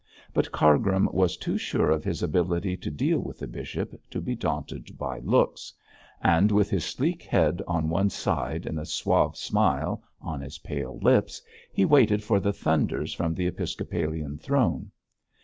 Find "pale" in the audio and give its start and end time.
10.57-10.97